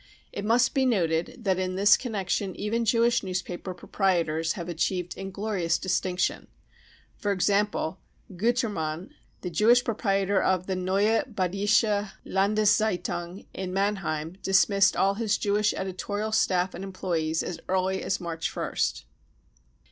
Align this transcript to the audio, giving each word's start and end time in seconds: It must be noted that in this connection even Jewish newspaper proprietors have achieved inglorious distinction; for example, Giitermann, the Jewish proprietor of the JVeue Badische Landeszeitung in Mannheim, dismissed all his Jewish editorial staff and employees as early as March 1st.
It 0.33 0.43
must 0.43 0.73
be 0.73 0.83
noted 0.83 1.43
that 1.43 1.59
in 1.59 1.75
this 1.75 1.95
connection 1.95 2.55
even 2.55 2.85
Jewish 2.85 3.21
newspaper 3.21 3.75
proprietors 3.75 4.53
have 4.53 4.67
achieved 4.67 5.15
inglorious 5.15 5.77
distinction; 5.77 6.47
for 7.19 7.31
example, 7.31 7.99
Giitermann, 8.35 9.11
the 9.41 9.51
Jewish 9.51 9.83
proprietor 9.83 10.41
of 10.41 10.65
the 10.65 10.73
JVeue 10.73 11.31
Badische 11.35 12.13
Landeszeitung 12.25 13.45
in 13.53 13.71
Mannheim, 13.75 14.37
dismissed 14.41 14.95
all 14.97 15.13
his 15.13 15.37
Jewish 15.37 15.71
editorial 15.75 16.31
staff 16.31 16.73
and 16.73 16.83
employees 16.83 17.43
as 17.43 17.59
early 17.69 18.01
as 18.01 18.19
March 18.19 18.51
1st. 18.51 19.03